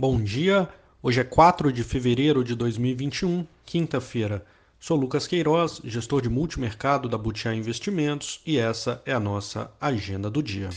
[0.00, 0.68] Bom dia,
[1.02, 4.46] hoje é 4 de fevereiro de 2021, quinta-feira.
[4.78, 10.30] Sou Lucas Queiroz, gestor de multimercado da Butiá Investimentos e essa é a nossa agenda
[10.30, 10.68] do dia.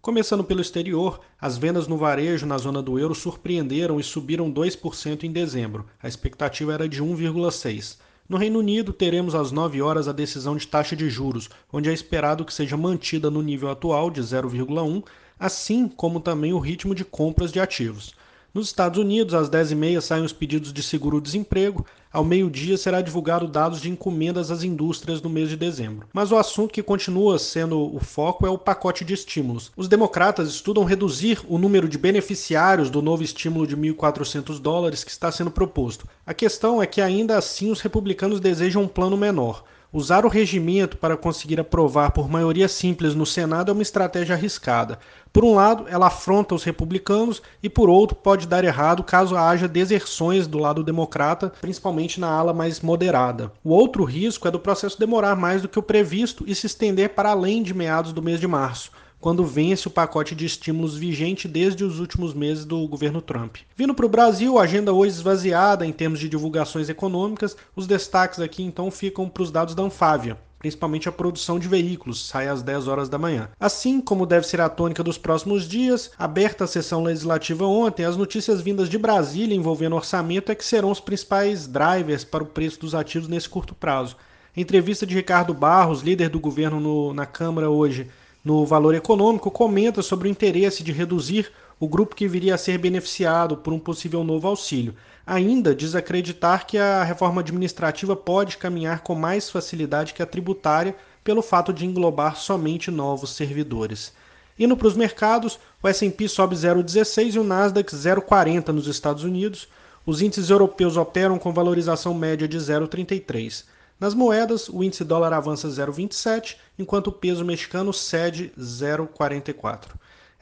[0.00, 5.24] Começando pelo exterior, as vendas no varejo na zona do euro surpreenderam e subiram 2%
[5.24, 5.84] em dezembro.
[6.02, 7.98] A expectativa era de 1,6%.
[8.26, 11.92] No Reino Unido, teremos às 9 horas a decisão de taxa de juros, onde é
[11.92, 15.04] esperado que seja mantida no nível atual de 0,1,
[15.38, 18.14] assim como também o ritmo de compras de ativos.
[18.54, 21.84] Nos Estados Unidos, às 10h30 saem os pedidos de seguro-desemprego.
[22.14, 26.06] Ao meio-dia será divulgado dados de encomendas às indústrias no mês de dezembro.
[26.12, 29.72] Mas o assunto que continua sendo o foco é o pacote de estímulos.
[29.76, 35.10] Os democratas estudam reduzir o número de beneficiários do novo estímulo de 1.400 dólares que
[35.10, 36.06] está sendo proposto.
[36.24, 39.64] A questão é que ainda assim os republicanos desejam um plano menor.
[39.94, 44.98] Usar o regimento para conseguir aprovar por maioria simples no Senado é uma estratégia arriscada.
[45.32, 49.68] Por um lado, ela afronta os republicanos e, por outro, pode dar errado caso haja
[49.68, 53.52] deserções do lado democrata, principalmente na ala mais moderada.
[53.62, 57.10] O outro risco é do processo demorar mais do que o previsto e se estender
[57.10, 61.48] para além de meados do mês de março quando vence o pacote de estímulos vigente
[61.48, 63.56] desde os últimos meses do governo Trump.
[63.74, 68.38] Vindo para o Brasil, a agenda hoje esvaziada em termos de divulgações econômicas, os destaques
[68.38, 72.62] aqui então ficam para os dados da Anfávia principalmente a produção de veículos, sai às
[72.62, 73.50] 10 horas da manhã.
[73.60, 78.16] Assim como deve ser a tônica dos próximos dias, aberta a sessão legislativa ontem, as
[78.16, 82.80] notícias vindas de Brasília envolvendo orçamento é que serão os principais drivers para o preço
[82.80, 84.16] dos ativos nesse curto prazo.
[84.56, 88.08] entrevista de Ricardo Barros, líder do governo no, na Câmara hoje,
[88.42, 92.78] no Valor Econômico, comenta sobre o interesse de reduzir o grupo que viria a ser
[92.78, 94.94] beneficiado por um possível novo auxílio.
[95.26, 100.94] Ainda diz acreditar que a reforma administrativa pode caminhar com mais facilidade que a tributária
[101.22, 104.12] pelo fato de englobar somente novos servidores.
[104.58, 109.66] Indo para os mercados, o S&P sobe 0,16 e o Nasdaq 0,40 nos Estados Unidos.
[110.06, 113.64] Os índices europeus operam com valorização média de 0,33.
[113.98, 119.88] Nas moedas, o índice dólar avança 0,27, enquanto o peso mexicano cede 0,44.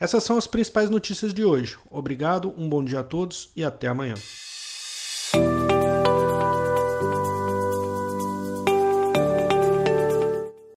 [0.02, 1.78] Essas são as principais notícias de hoje.
[1.88, 4.14] Obrigado, um bom dia a todos e até amanhã.